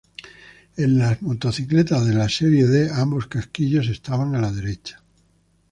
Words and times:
En 0.77 0.97
las 0.97 1.21
motocicletas 1.21 2.07
de 2.07 2.15
la 2.15 2.27
Serie 2.27 2.65
D, 2.65 2.89
ambos 2.91 3.27
casquillos 3.27 3.87
estaban 3.87 4.33
a 4.33 4.41
la 4.41 4.51
derecha. 4.51 5.03